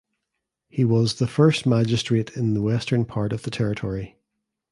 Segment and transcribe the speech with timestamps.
[0.67, 4.17] He was the first magistrate in the western part of the territory.